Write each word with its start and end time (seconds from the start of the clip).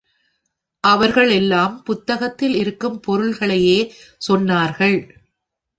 அவர்கள் 0.83 1.29
எல்லாம் 1.29 1.83
புத்தகத்தில் 1.83 2.55
இருக்கும் 2.55 2.99
பொருள்களையே 2.99 3.79
சொன்னார்கள். 4.29 4.99